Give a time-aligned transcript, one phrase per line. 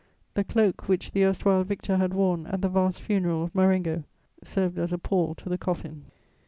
[0.33, 4.03] The cloak which the erstwhile victor had worn at the vast funeral of Marengo
[4.43, 6.05] served as a pall to the coffin.